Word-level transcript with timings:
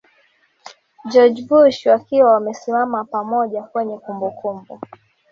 George 1.11 1.41
Bush 1.49 1.83
wakiwa 1.87 2.33
wamesimama 2.33 3.05
pamoja 3.05 3.63
kwenye 3.63 3.97
kumbukumbu 3.97 4.79